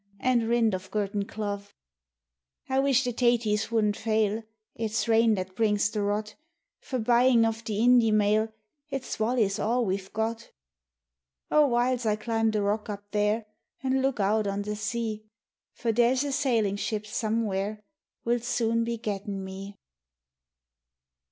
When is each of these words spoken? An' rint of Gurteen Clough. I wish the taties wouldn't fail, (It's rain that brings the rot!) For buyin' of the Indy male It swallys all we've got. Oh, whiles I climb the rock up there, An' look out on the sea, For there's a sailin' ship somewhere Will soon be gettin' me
An' 0.19 0.47
rint 0.47 0.73
of 0.73 0.89
Gurteen 0.89 1.27
Clough. 1.27 1.61
I 2.67 2.79
wish 2.79 3.03
the 3.03 3.13
taties 3.13 3.69
wouldn't 3.69 3.95
fail, 3.97 4.41
(It's 4.73 5.07
rain 5.07 5.35
that 5.35 5.55
brings 5.55 5.91
the 5.91 6.01
rot!) 6.01 6.33
For 6.81 6.97
buyin' 6.97 7.45
of 7.45 7.63
the 7.65 7.77
Indy 7.81 8.09
male 8.09 8.51
It 8.89 9.03
swallys 9.03 9.63
all 9.63 9.85
we've 9.85 10.11
got. 10.11 10.49
Oh, 11.51 11.67
whiles 11.67 12.07
I 12.07 12.15
climb 12.15 12.49
the 12.49 12.63
rock 12.63 12.89
up 12.89 13.11
there, 13.11 13.45
An' 13.83 14.01
look 14.01 14.19
out 14.19 14.47
on 14.47 14.63
the 14.63 14.75
sea, 14.75 15.23
For 15.73 15.91
there's 15.91 16.23
a 16.23 16.31
sailin' 16.31 16.77
ship 16.77 17.05
somewhere 17.05 17.83
Will 18.25 18.39
soon 18.39 18.83
be 18.83 18.97
gettin' 18.97 19.45
me 19.45 19.77